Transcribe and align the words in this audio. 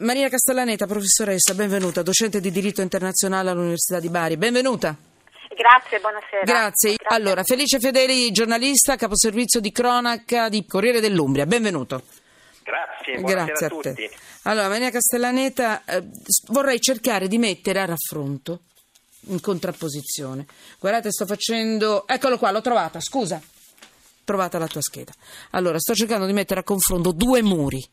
Maria 0.00 0.30
Castellaneta, 0.30 0.86
professoressa, 0.86 1.52
benvenuta, 1.52 2.00
docente 2.00 2.40
di 2.40 2.50
diritto 2.50 2.80
internazionale 2.80 3.50
all'Università 3.50 4.00
di 4.00 4.08
Bari. 4.08 4.38
Benvenuta. 4.38 4.96
Grazie, 5.54 6.00
buonasera. 6.00 6.42
Grazie. 6.42 6.94
Grazie. 6.94 7.16
Allora, 7.16 7.42
Felice 7.42 7.78
Fedeli, 7.78 8.30
giornalista, 8.30 8.96
caposervizio 8.96 9.60
di 9.60 9.70
cronaca 9.70 10.48
di 10.48 10.64
Corriere 10.64 11.00
dell'Umbria. 11.00 11.44
Benvenuto. 11.44 12.04
Grazie, 12.62 13.20
buonasera 13.20 13.44
Grazie 13.44 13.66
a, 13.66 13.68
a, 13.68 13.82
te. 13.82 13.90
tutti. 13.90 14.10
Allora, 14.44 14.68
Maria 14.68 14.90
Castellaneta, 14.90 15.84
eh, 15.84 16.02
vorrei 16.46 16.80
cercare 16.80 17.28
di 17.28 17.36
mettere 17.36 17.80
a 17.80 17.84
raffronto, 17.84 18.60
in 19.26 19.40
contrapposizione. 19.42 20.46
Guardate, 20.78 21.12
sto 21.12 21.26
facendo... 21.26 22.06
Eccolo 22.06 22.38
qua, 22.38 22.50
l'ho 22.50 22.62
trovata, 22.62 23.00
scusa. 23.00 23.38
Trovata 24.24 24.56
la 24.56 24.66
tua 24.66 24.80
scheda. 24.80 25.12
Allora, 25.50 25.78
sto 25.78 25.94
cercando 25.94 26.24
di 26.24 26.32
mettere 26.32 26.60
a 26.60 26.62
confronto 26.62 27.12
due 27.12 27.42
muri. 27.42 27.86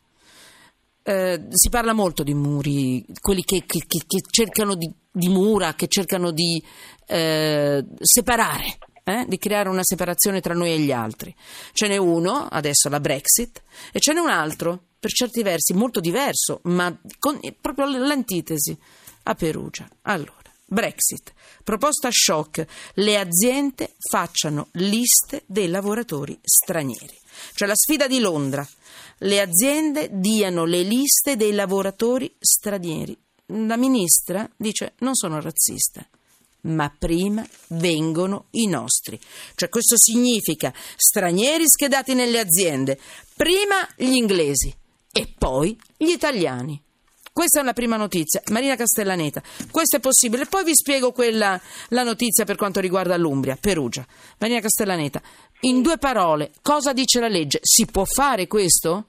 Eh, 1.08 1.48
si 1.52 1.70
parla 1.70 1.94
molto 1.94 2.22
di 2.22 2.34
muri, 2.34 3.06
quelli 3.22 3.42
che, 3.46 3.64
che, 3.66 3.80
che, 3.88 4.04
che 4.06 4.20
cercano 4.30 4.76
di, 4.76 4.94
di, 5.10 5.30
mura, 5.30 5.74
che 5.74 5.88
cercano 5.88 6.32
di 6.32 6.62
eh, 7.08 7.86
separare, 7.98 8.78
eh? 9.06 9.24
di 9.26 9.38
creare 9.38 9.70
una 9.70 9.84
separazione 9.84 10.42
tra 10.42 10.54
noi 10.54 10.74
e 10.74 10.80
gli 10.80 10.92
altri. 10.92 11.34
Ce 11.72 11.88
n'è 11.88 11.96
uno, 11.96 12.46
adesso 12.52 12.90
la 12.90 13.00
Brexit, 13.00 13.64
e 13.94 14.02
ce 14.02 14.12
n'è 14.12 14.20
un 14.20 14.28
altro, 14.28 14.88
per 15.00 15.12
certi 15.12 15.44
versi 15.44 15.74
molto 15.74 16.02
diverso, 16.02 16.60
ma 16.64 16.94
con 17.20 17.40
proprio 17.62 17.86
l'antitesi, 17.86 18.78
a 19.24 19.34
Perugia. 19.34 19.88
Allora. 20.02 20.47
Brexit. 20.70 21.34
Proposta 21.64 22.10
shock. 22.12 22.66
Le 22.96 23.18
aziende 23.18 23.96
facciano 23.98 24.68
liste 24.74 25.44
dei 25.46 25.70
lavoratori 25.70 26.38
stranieri. 26.42 27.18
Cioè 27.54 27.68
la 27.68 27.76
sfida 27.76 28.08
di 28.08 28.20
Londra. 28.20 28.68
Le 29.20 29.40
aziende 29.40 30.10
diano 30.12 30.66
le 30.66 30.84
liste 30.84 31.38
dei 31.38 31.54
lavoratori 31.54 32.36
stranieri. 32.38 33.18
La 33.48 33.78
ministra 33.78 34.48
dice 34.58 34.96
non 35.00 35.16
sono 35.16 35.40
razzista. 35.40 36.06
Ma 36.62 36.94
prima 36.96 37.48
vengono 37.70 38.48
i 38.52 38.68
nostri. 38.68 39.18
Cioè 39.56 39.70
questo 39.70 39.96
significa 39.98 40.74
stranieri 40.98 41.64
schedati 41.66 42.14
nelle 42.14 42.40
aziende, 42.40 43.00
prima 43.36 43.88
gli 43.96 44.16
inglesi 44.16 44.76
e 45.14 45.34
poi 45.38 45.80
gli 45.96 46.10
italiani. 46.10 46.82
Questa 47.38 47.60
è 47.60 47.62
una 47.62 47.74
prima 47.74 47.98
notizia. 47.98 48.42
Marina 48.50 48.76
Castellaneta, 48.76 49.44
questo 49.70 49.98
è 49.98 50.00
possibile. 50.00 50.48
Poi 50.48 50.64
vi 50.64 50.74
spiego 50.74 51.12
quella, 51.12 51.62
la 51.90 52.02
notizia 52.02 52.46
per 52.46 52.56
quanto 52.56 52.80
riguarda 52.80 53.16
l'Umbria, 53.16 53.56
Perugia. 53.62 54.04
Marina 54.40 54.60
Castellaneta, 54.60 55.22
in 55.60 55.84
due 55.84 56.00
parole, 56.00 56.50
cosa 56.64 56.94
dice 56.94 57.20
la 57.20 57.28
legge? 57.28 57.60
Si 57.62 57.86
può 57.86 58.06
fare 58.06 58.48
questo? 58.48 59.06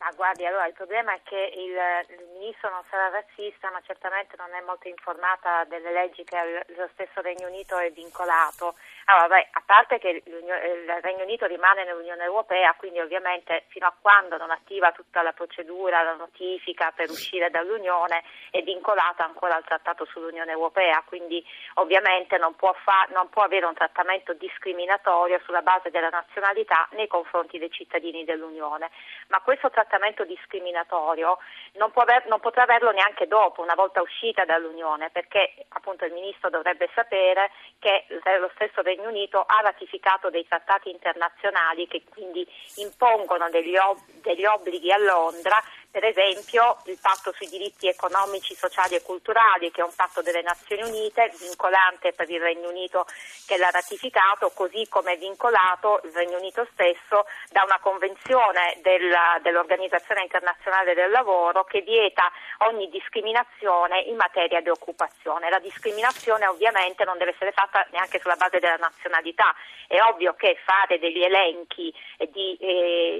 Ma 0.00 0.10
guardi, 0.16 0.46
allora 0.46 0.66
il 0.66 0.72
problema 0.72 1.12
è 1.12 1.20
che 1.22 1.52
il, 1.52 1.76
il, 2.16 2.24
ministro 2.40 2.70
non 2.70 2.80
sarà 2.88 3.10
razzista, 3.10 3.68
ma 3.70 3.82
certamente 3.84 4.34
non 4.38 4.48
è 4.56 4.64
molto 4.64 4.88
informata 4.88 5.64
delle 5.68 5.92
leggi 5.92 6.24
che 6.24 6.64
lo 6.74 6.88
stesso 6.94 7.20
Regno 7.20 7.46
Unito 7.46 7.76
è 7.76 7.92
vincolato. 7.92 8.76
Allora, 9.10 9.26
beh, 9.26 9.48
a 9.50 9.62
parte 9.66 9.98
che 9.98 10.22
il 10.24 11.00
Regno 11.00 11.24
Unito 11.24 11.44
rimane 11.46 11.82
nell'Unione 11.82 12.22
Europea, 12.22 12.74
quindi 12.78 13.00
ovviamente 13.00 13.64
fino 13.66 13.88
a 13.88 13.94
quando 14.00 14.36
non 14.36 14.52
attiva 14.52 14.92
tutta 14.92 15.20
la 15.20 15.32
procedura, 15.32 16.04
la 16.04 16.14
notifica 16.14 16.92
per 16.94 17.10
uscire 17.10 17.50
dall'Unione, 17.50 18.22
è 18.52 18.62
vincolata 18.62 19.24
ancora 19.24 19.56
al 19.56 19.64
Trattato 19.64 20.04
sull'Unione 20.04 20.52
Europea, 20.52 21.02
quindi 21.04 21.44
ovviamente 21.74 22.38
non 22.38 22.54
può, 22.54 22.72
fa, 22.84 23.08
non 23.10 23.28
può 23.30 23.42
avere 23.42 23.66
un 23.66 23.74
trattamento 23.74 24.32
discriminatorio 24.34 25.40
sulla 25.44 25.62
base 25.62 25.90
della 25.90 26.10
nazionalità 26.10 26.86
nei 26.92 27.08
confronti 27.08 27.58
dei 27.58 27.72
cittadini 27.72 28.22
dell'Unione. 28.22 28.90
Ma 29.26 29.40
questo 29.40 29.70
trattamento 29.70 30.24
discriminatorio 30.24 31.38
non, 31.72 31.90
aver, 31.96 32.28
non, 32.28 32.38
potrà 32.38 32.62
averlo 32.62 32.92
neanche 32.92 33.26
dopo, 33.26 33.60
una 33.60 33.74
volta 33.74 34.00
uscita 34.02 34.44
dall'Unione, 34.44 35.10
perché 35.10 35.66
appunto 35.70 36.04
il 36.04 36.12
Ministro 36.12 36.48
dovrebbe 36.48 36.88
sapere 36.94 37.50
che 37.80 38.04
lo 38.38 38.50
stesso 38.54 38.82
Regno 38.82 38.98
Unito 39.06 39.40
ha 39.40 39.60
ratificato 39.62 40.30
dei 40.30 40.46
trattati 40.46 40.90
internazionali 40.90 41.86
che 41.86 42.02
quindi 42.08 42.46
impongono 42.76 43.48
degli, 43.50 43.76
ob- 43.76 44.00
degli 44.22 44.44
obblighi 44.44 44.92
a 44.92 44.98
Londra 44.98 45.62
per 45.90 46.04
esempio 46.04 46.78
il 46.86 46.98
patto 47.00 47.32
sui 47.32 47.48
diritti 47.48 47.88
economici, 47.88 48.54
sociali 48.54 48.94
e 48.94 49.02
culturali, 49.02 49.70
che 49.70 49.80
è 49.80 49.84
un 49.84 49.94
patto 49.94 50.22
delle 50.22 50.42
Nazioni 50.42 50.82
Unite, 50.82 51.32
vincolante 51.38 52.12
per 52.12 52.30
il 52.30 52.40
Regno 52.40 52.68
Unito 52.68 53.06
che 53.46 53.56
l'ha 53.56 53.70
ratificato, 53.70 54.50
così 54.54 54.86
come 54.88 55.12
è 55.12 55.18
vincolato 55.18 56.00
il 56.04 56.12
Regno 56.12 56.38
Unito 56.38 56.66
stesso 56.72 57.26
da 57.50 57.64
una 57.64 57.78
convenzione 57.80 58.78
della, 58.82 59.38
dell'Organizzazione 59.42 60.22
Internazionale 60.22 60.94
del 60.94 61.10
Lavoro 61.10 61.64
che 61.64 61.80
vieta 61.80 62.30
ogni 62.58 62.88
discriminazione 62.88 64.00
in 64.02 64.16
materia 64.16 64.60
di 64.60 64.68
occupazione. 64.68 65.50
La 65.50 65.58
discriminazione 65.58 66.46
ovviamente 66.46 67.04
non 67.04 67.18
deve 67.18 67.32
essere 67.32 67.52
fatta 67.52 67.84
neanche 67.90 68.20
sulla 68.20 68.36
base 68.36 68.60
della 68.60 68.76
nazionalità. 68.76 69.54
È 69.88 70.00
ovvio 70.02 70.34
che 70.34 70.56
fare 70.64 71.00
degli 71.00 71.22
elenchi 71.22 71.92
di, 72.30 72.56
eh, 72.60 73.19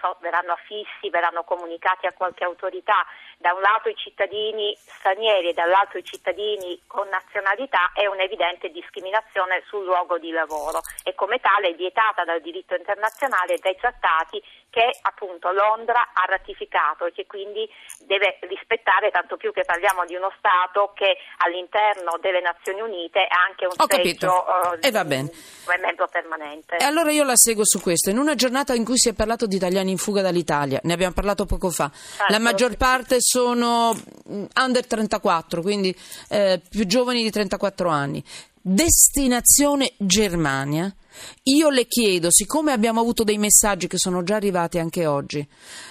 so, 0.00 0.16
verranno 0.20 0.52
affissi, 0.52 1.10
verranno 1.10 1.42
comunicati 1.44 2.06
a 2.06 2.12
qualche 2.12 2.44
autorità, 2.44 3.06
da 3.38 3.52
un 3.52 3.60
lato 3.60 3.88
i 3.88 3.96
cittadini 3.96 4.74
stranieri 4.76 5.48
e 5.48 5.52
dall'altro 5.52 5.98
i 5.98 6.04
cittadini 6.04 6.80
con 6.86 7.08
nazionalità 7.08 7.90
è 7.92 8.06
un'evidente 8.06 8.70
discriminazione 8.70 9.62
sul 9.66 9.84
luogo 9.84 10.18
di 10.18 10.30
lavoro 10.30 10.80
e 11.02 11.14
come 11.14 11.40
tale 11.40 11.68
è 11.68 11.74
vietata 11.74 12.24
dal 12.24 12.40
diritto 12.40 12.76
internazionale 12.76 13.54
e 13.54 13.58
dai 13.58 13.76
trattati 13.76 14.40
che 14.70 14.88
appunto 15.02 15.52
Londra 15.52 16.12
ha 16.14 16.24
ratificato 16.24 17.04
e 17.04 17.12
che 17.12 17.26
quindi 17.26 17.68
deve 18.06 18.38
rispettare, 18.48 19.10
tanto 19.10 19.36
più 19.36 19.52
che 19.52 19.64
parliamo 19.66 20.06
di 20.06 20.14
uno 20.14 20.32
Stato 20.38 20.92
che 20.94 21.18
all'interno 21.44 22.16
delle 22.20 22.40
Nazioni 22.40 22.80
Unite 22.80 23.20
ha 23.20 23.44
anche 23.46 23.66
un 23.66 23.72
Ho 23.76 23.86
seggio 23.86 24.32
uh, 24.32 24.78
e 24.80 24.90
va 24.90 25.04
bene. 25.04 25.28
come 25.64 25.78
membro 25.78 26.08
permanente. 26.08 26.76
E 26.76 26.84
allora 26.84 27.10
io 27.10 27.24
la 27.24 27.36
seguo 27.36 27.66
su 27.66 27.82
questo. 27.82 28.08
In 28.08 28.16
una 28.16 28.34
giornata 28.34 28.72
in 28.72 28.84
cui 28.84 28.96
si 28.96 29.10
è 29.10 29.12
parlato 29.12 29.46
di 29.46 29.56
italiani 29.56 29.81
in 29.90 29.98
fuga 29.98 30.22
dall'Italia, 30.22 30.80
ne 30.84 30.92
abbiamo 30.92 31.12
parlato 31.12 31.46
poco 31.46 31.70
fa, 31.70 31.90
certo. 31.90 32.32
la 32.32 32.38
maggior 32.38 32.76
parte 32.76 33.16
sono 33.20 33.98
under 34.26 34.86
34, 34.86 35.62
quindi 35.62 35.94
eh, 36.28 36.60
più 36.68 36.86
giovani 36.86 37.22
di 37.22 37.30
34 37.30 37.88
anni. 37.88 38.22
Destinazione 38.64 39.92
Germania. 39.96 40.94
Io 41.44 41.68
le 41.68 41.86
chiedo, 41.86 42.28
siccome 42.30 42.72
abbiamo 42.72 43.00
avuto 43.00 43.24
dei 43.24 43.36
messaggi 43.36 43.88
che 43.88 43.98
sono 43.98 44.22
già 44.22 44.36
arrivati 44.36 44.78
anche 44.78 45.04
oggi, 45.04 45.46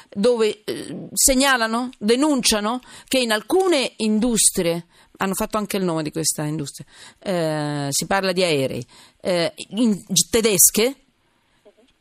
dove 0.09 0.63
eh, 0.63 1.07
segnalano, 1.13 1.89
denunciano 1.97 2.79
che 3.07 3.19
in 3.19 3.31
alcune 3.31 3.93
industrie, 3.97 4.85
hanno 5.17 5.33
fatto 5.35 5.57
anche 5.57 5.77
il 5.77 5.83
nome 5.83 6.01
di 6.01 6.11
questa 6.11 6.43
industria, 6.43 6.87
eh, 7.19 7.87
si 7.89 8.05
parla 8.07 8.31
di 8.31 8.41
aerei, 8.41 8.85
eh, 9.21 9.53
in, 9.69 10.03
tedesche, 10.29 10.95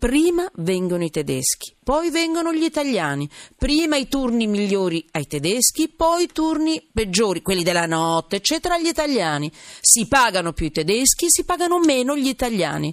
prima 0.01 0.51
vengono 0.57 1.05
i 1.05 1.11
tedeschi, 1.11 1.77
poi 1.85 2.09
vengono 2.11 2.55
gli 2.55 2.65
italiani, 2.65 3.29
prima 3.55 3.97
i 3.97 4.09
turni 4.09 4.47
migliori 4.47 5.07
ai 5.11 5.27
tedeschi, 5.27 5.91
poi 5.91 6.23
i 6.23 6.31
turni 6.33 6.83
peggiori, 6.91 7.43
quelli 7.43 7.63
della 7.63 7.85
notte, 7.85 8.37
eccetera, 8.37 8.77
agli 8.77 8.87
italiani. 8.87 9.53
Si 9.79 10.09
pagano 10.09 10.55
più 10.55 10.67
i 10.67 10.71
tedeschi, 10.73 11.27
si 11.29 11.45
pagano 11.45 11.79
meno 11.79 12.17
gli 12.17 12.29
italiani. 12.29 12.93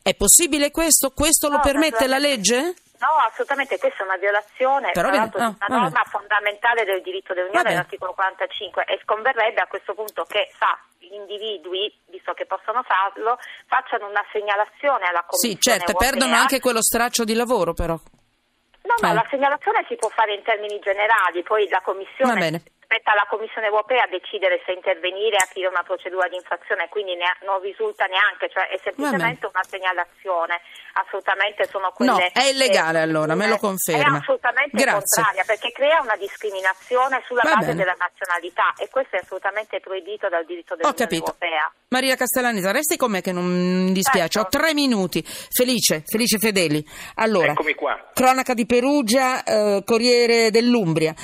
È 0.00 0.14
possibile 0.14 0.70
questo? 0.70 1.10
Questo 1.10 1.48
lo 1.48 1.58
permette 1.60 2.06
la 2.06 2.18
legge? 2.18 2.76
No, 2.98 3.08
assolutamente, 3.28 3.76
questa 3.78 4.02
è 4.02 4.06
una 4.06 4.16
violazione 4.16 4.90
Però 4.92 5.08
tra 5.08 5.16
l'altro, 5.18 5.38
di 5.40 5.44
una 5.68 5.78
norma 5.80 6.02
fondamentale 6.08 6.84
del 6.84 7.02
diritto 7.02 7.34
dell'Unione, 7.34 7.64
Vabbè. 7.64 7.74
l'articolo 7.74 8.12
45, 8.14 8.84
e 8.84 9.00
sconverrebbe 9.02 9.60
a 9.60 9.66
questo 9.66 9.94
punto 9.94 10.24
che 10.24 10.48
sa, 10.56 10.78
gli 10.98 11.12
individui, 11.12 11.92
visto 12.06 12.32
che 12.32 12.46
possono 12.46 12.82
farlo, 12.82 13.36
facciano 13.66 14.08
una 14.08 14.24
segnalazione 14.32 15.06
alla 15.06 15.24
Commissione 15.26 15.54
Sì, 15.54 15.60
certo, 15.60 15.90
europea. 15.90 16.10
perdono 16.10 16.34
anche 16.36 16.60
quello 16.60 16.80
straccio 16.82 17.24
di 17.24 17.34
lavoro 17.34 17.74
però. 17.74 17.94
No, 17.94 18.94
no, 19.00 19.08
Eh. 19.10 19.14
la 19.14 19.26
segnalazione 19.28 19.84
si 19.88 19.96
può 19.96 20.08
fare 20.10 20.34
in 20.34 20.42
termini 20.42 20.78
generali, 20.78 21.42
poi 21.42 21.68
la 21.68 21.80
Commissione. 21.82 22.62
Spetta 22.94 23.10
alla 23.10 23.26
Commissione 23.26 23.66
europea 23.66 24.06
decidere 24.06 24.62
se 24.62 24.70
intervenire 24.70 25.34
e 25.34 25.42
aprire 25.42 25.66
una 25.66 25.82
procedura 25.82 26.28
di 26.30 26.36
infrazione, 26.38 26.86
quindi 26.88 27.18
ne- 27.18 27.34
non 27.42 27.58
risulta 27.58 28.06
neanche, 28.06 28.46
cioè 28.54 28.70
è 28.70 28.78
semplicemente 28.86 29.50
una 29.50 29.64
segnalazione, 29.66 30.62
assolutamente 31.02 31.66
sono 31.66 31.90
quelle... 31.90 32.14
No, 32.14 32.18
è 32.30 32.46
illegale 32.54 33.02
eh, 33.02 33.02
allora, 33.02 33.34
me 33.34 33.48
lo 33.50 33.58
conferma. 33.58 34.18
È 34.18 34.20
assolutamente 34.22 34.78
Grazie. 34.78 35.10
contraria 35.18 35.42
perché 35.42 35.72
crea 35.74 35.98
una 36.06 36.14
discriminazione 36.14 37.18
sulla 37.26 37.42
Va 37.42 37.58
base 37.58 37.74
bene. 37.74 37.82
della 37.82 37.96
nazionalità 37.98 38.70
e 38.78 38.86
questo 38.88 39.16
è 39.16 39.20
assolutamente 39.26 39.80
proibito 39.82 40.28
dal 40.30 40.46
diritto 40.46 40.74
Ho 40.74 40.76
dell'Unione 40.78 41.02
capito. 41.02 41.34
europea. 41.34 41.66
Maria 41.90 42.14
Castellaneta, 42.14 42.70
resti 42.70 42.96
con 42.96 43.10
me 43.10 43.20
che 43.20 43.32
non 43.34 43.44
mi 43.44 43.92
dispiace. 43.92 44.38
Certo. 44.38 44.56
Ho 44.58 44.60
tre 44.62 44.70
minuti. 44.74 45.22
Felice, 45.24 46.02
Felice 46.06 46.38
Fedeli. 46.38 46.84
Allora, 47.16 47.52
Eccomi 47.52 47.74
qua. 47.74 48.10
cronaca 48.14 48.54
di 48.54 48.66
Perugia, 48.66 49.42
eh, 49.42 49.82
Corriere 49.84 50.50
dell'Umbria. 50.50 51.14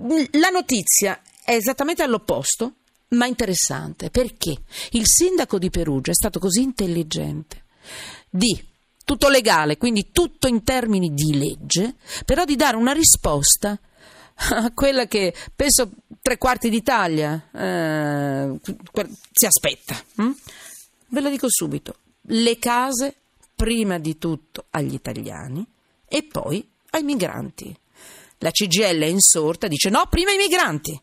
La 0.00 0.50
notizia 0.50 1.20
è 1.44 1.54
esattamente 1.54 2.02
all'opposto, 2.02 2.74
ma 3.10 3.26
interessante. 3.26 4.10
Perché 4.10 4.56
il 4.92 5.06
sindaco 5.06 5.58
di 5.58 5.70
Perugia 5.70 6.12
è 6.12 6.14
stato 6.14 6.38
così 6.38 6.62
intelligente 6.62 7.64
di 8.30 8.66
tutto 9.04 9.28
legale, 9.28 9.76
quindi 9.76 10.10
tutto 10.12 10.46
in 10.46 10.62
termini 10.62 11.14
di 11.14 11.36
legge, 11.36 11.96
però 12.24 12.44
di 12.44 12.56
dare 12.56 12.76
una 12.76 12.92
risposta 12.92 13.78
a 14.34 14.70
quella 14.72 15.06
che 15.06 15.34
penso 15.56 15.90
tre 16.20 16.38
quarti 16.38 16.68
d'Italia 16.68 17.48
eh, 17.52 18.58
si 19.32 19.46
aspetta. 19.46 20.00
Hm? 20.16 20.30
Ve 21.08 21.20
lo 21.20 21.30
dico 21.30 21.46
subito, 21.48 21.94
le 22.22 22.58
case 22.58 23.16
prima 23.56 23.98
di 23.98 24.18
tutto 24.18 24.66
agli 24.70 24.94
italiani 24.94 25.66
e 26.06 26.22
poi 26.22 26.68
ai 26.90 27.02
migranti. 27.02 27.74
La 28.38 28.50
CGL 28.50 29.00
è 29.00 29.06
insorta, 29.06 29.66
dice 29.66 29.90
no, 29.90 30.06
prima 30.08 30.32
i 30.32 30.36
migranti. 30.36 31.00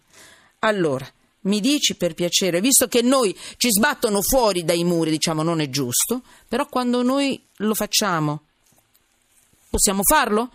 Allora, 0.59 1.07
mi 1.41 1.59
dici 1.59 1.95
per 1.95 2.13
piacere, 2.13 2.61
visto 2.61 2.87
che 2.87 3.01
noi 3.01 3.37
ci 3.57 3.69
sbattono 3.71 4.21
fuori 4.21 4.63
dai 4.63 4.83
muri, 4.83 5.11
diciamo 5.11 5.43
non 5.43 5.59
è 5.59 5.69
giusto, 5.69 6.21
però 6.47 6.67
quando 6.67 7.03
noi 7.03 7.41
lo 7.57 7.75
facciamo, 7.75 8.41
possiamo 9.69 10.01
farlo? 10.03 10.49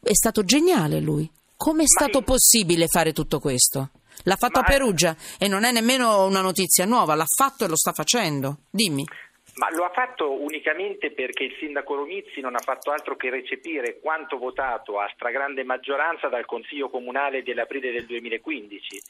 È 0.00 0.14
stato 0.14 0.44
geniale 0.44 1.00
lui. 1.00 1.30
Come 1.56 1.84
è 1.84 1.86
stato 1.86 2.18
Ma... 2.18 2.24
possibile 2.24 2.88
fare 2.88 3.12
tutto 3.12 3.38
questo? 3.38 3.90
L'ha 4.24 4.36
fatto 4.36 4.60
Ma... 4.60 4.66
a 4.66 4.68
Perugia 4.68 5.16
e 5.38 5.46
non 5.46 5.62
è 5.62 5.70
nemmeno 5.70 6.24
una 6.24 6.40
notizia 6.40 6.84
nuova, 6.84 7.14
l'ha 7.14 7.26
fatto 7.36 7.64
e 7.64 7.68
lo 7.68 7.76
sta 7.76 7.92
facendo. 7.92 8.58
Dimmi. 8.70 9.06
Ma 9.54 9.68
lo 9.70 9.84
ha 9.84 9.90
fatto 9.90 10.40
unicamente 10.40 11.10
perché 11.10 11.44
il 11.44 11.56
sindaco 11.58 11.94
Romizzi 11.94 12.40
non 12.40 12.54
ha 12.54 12.60
fatto 12.60 12.90
altro 12.90 13.16
che 13.16 13.28
recepire 13.28 14.00
quanto 14.00 14.38
votato 14.38 14.98
a 14.98 15.10
stragrande 15.12 15.62
maggioranza 15.62 16.28
dal 16.28 16.46
Consiglio 16.46 16.88
Comunale 16.88 17.42
dell'aprile 17.42 17.92
del 17.92 18.06
2015 18.06 19.02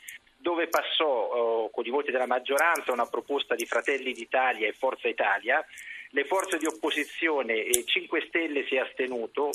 dove 0.42 0.66
passò 0.66 1.66
eh, 1.66 1.70
con 1.70 1.86
i 1.86 1.90
voti 1.90 2.10
della 2.10 2.26
maggioranza 2.26 2.92
una 2.92 3.06
proposta 3.06 3.54
di 3.54 3.64
Fratelli 3.64 4.12
d'Italia 4.12 4.66
e 4.66 4.72
Forza 4.72 5.06
Italia, 5.06 5.64
le 6.10 6.24
forze 6.24 6.58
di 6.58 6.66
opposizione 6.66 7.62
e 7.62 7.84
5 7.86 8.24
Stelle 8.26 8.66
si 8.66 8.74
è 8.74 8.80
astenuto, 8.80 9.52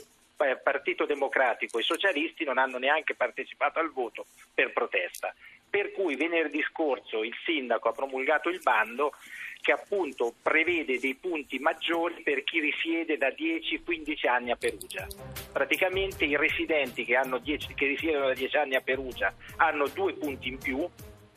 Partito 0.64 1.06
Democratico 1.06 1.80
e 1.80 1.84
Socialisti 1.84 2.46
non 2.46 2.58
hanno 2.58 2.78
neanche 2.78 3.16
partecipato 3.16 3.80
al 3.80 3.92
voto 3.92 4.28
per 4.54 4.72
protesta. 4.72 5.34
Per 5.70 5.92
cui 5.92 6.16
venerdì 6.16 6.62
scorso 6.62 7.24
il 7.24 7.36
sindaco 7.44 7.90
ha 7.90 7.92
promulgato 7.92 8.48
il 8.50 8.62
bando 8.62 9.14
che 9.62 9.72
appunto 9.72 10.34
prevede 10.42 11.00
dei 11.00 11.16
punti 11.16 11.60
maggiori 11.60 12.22
per 12.24 12.44
chi 12.44 12.60
risiede 12.60 13.18
da 13.18 13.28
10-15 13.30 14.28
anni 14.28 14.52
a 14.52 14.56
Perugia. 14.56 15.08
Praticamente 15.52 16.26
i 16.26 16.38
residenti 16.38 17.04
che, 17.04 17.20
10, 17.42 17.74
che 17.74 17.88
risiedono 17.88 18.28
da 18.28 18.34
10 18.34 18.58
anni 18.58 18.76
a 18.76 18.82
Perugia 18.82 19.34
hanno 19.58 19.88
due 19.94 20.14
punti 20.14 20.48
in 20.50 20.58
più, 20.58 20.88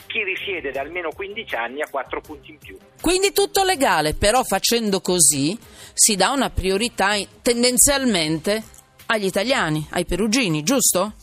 chi 0.06 0.22
risiede 0.25 0.70
da 0.70 0.81
almeno 0.81 1.11
15 1.12 1.55
anni 1.55 1.82
ha 1.82 1.88
4 1.88 2.20
punti 2.20 2.50
in 2.50 2.58
più. 2.58 2.76
Quindi 3.00 3.32
tutto 3.32 3.62
legale, 3.64 4.14
però 4.14 4.43
facendo 4.43 5.00
così 5.00 5.56
si 5.93 6.16
dà 6.16 6.31
una 6.31 6.50
priorità 6.50 7.14
tendenzialmente 7.43 8.62
agli 9.06 9.26
italiani, 9.26 9.87
ai 9.90 10.05
perugini, 10.05 10.62
giusto? 10.62 11.14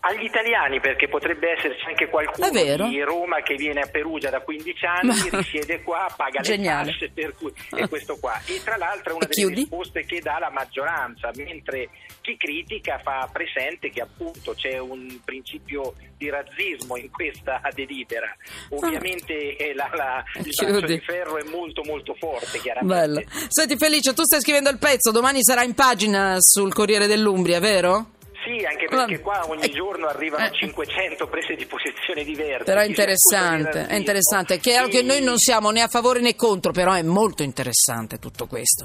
Agli 0.00 0.24
italiani, 0.24 0.80
perché 0.80 1.08
potrebbe 1.08 1.52
esserci 1.52 1.84
anche 1.86 2.08
qualcuno 2.08 2.48
di 2.50 3.02
Roma 3.02 3.42
che 3.42 3.54
viene 3.54 3.80
a 3.80 3.86
Perugia 3.86 4.30
da 4.30 4.40
15 4.40 4.86
anni, 4.86 5.12
risiede 5.30 5.82
qua, 5.82 6.06
paga 6.16 6.40
Geniale. 6.40 6.86
le 6.86 6.92
tasse, 6.92 7.10
per 7.12 7.34
cui 7.34 7.52
è 7.70 7.86
questo 7.88 8.16
qua. 8.18 8.40
E 8.46 8.62
tra 8.64 8.76
l'altro 8.76 9.12
è 9.12 9.16
una 9.16 9.26
delle 9.28 9.54
risposte 9.54 10.04
che 10.06 10.20
dà 10.20 10.38
la 10.38 10.50
maggioranza, 10.50 11.30
mentre 11.34 11.90
chi 12.22 12.36
critica 12.36 12.98
fa 13.02 13.28
presente 13.30 13.90
che 13.90 14.00
appunto 14.00 14.54
c'è 14.54 14.78
un 14.78 15.20
principio 15.24 15.94
di 16.16 16.30
razzismo 16.30 16.96
in 16.96 17.10
questa 17.10 17.60
delibera. 17.74 18.34
Ovviamente 18.70 19.56
eh, 19.56 19.74
la, 19.74 19.90
la, 19.94 20.24
il 20.36 20.54
braccio 20.54 20.86
di 20.86 21.00
ferro 21.00 21.38
è 21.38 21.44
molto 21.48 21.82
molto 21.84 22.14
forte, 22.14 22.58
chiaramente. 22.58 23.22
Bello. 23.22 23.46
Senti 23.48 23.76
Felice, 23.76 24.12
tu 24.12 24.22
stai 24.22 24.40
scrivendo 24.40 24.70
il 24.70 24.78
pezzo, 24.78 25.10
domani 25.10 25.42
sarà 25.42 25.62
in 25.62 25.74
pagina 25.74 26.36
sul 26.38 26.72
Corriere 26.72 27.06
dell'Umbria, 27.06 27.60
vero? 27.60 28.18
Sì, 28.60 28.66
anche 28.66 28.86
perché 28.88 29.20
qua 29.20 29.48
ogni 29.48 29.62
eh, 29.62 29.70
giorno 29.70 30.06
arrivano 30.06 30.50
500 30.50 31.24
eh. 31.24 31.28
prese 31.28 31.54
di 31.54 31.64
posizione 31.64 32.24
diverse. 32.24 32.64
Però 32.64 32.80
è 32.80 32.84
interessante, 32.84 33.86
è 33.86 33.94
interessante. 33.94 34.54
È 34.54 34.58
chiaro 34.58 34.86
sì. 34.86 34.92
che 34.92 35.02
noi 35.02 35.22
non 35.22 35.38
siamo 35.38 35.70
né 35.70 35.80
a 35.80 35.88
favore 35.88 36.20
né 36.20 36.36
contro, 36.36 36.72
però 36.72 36.92
è 36.92 37.02
molto 37.02 37.42
interessante 37.42 38.18
tutto 38.18 38.46
questo. 38.46 38.84